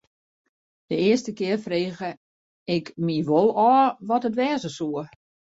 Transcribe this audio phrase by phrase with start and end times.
[0.87, 2.09] De earste kear frege
[2.73, 5.03] ik my wol ôf wat it wêze soe.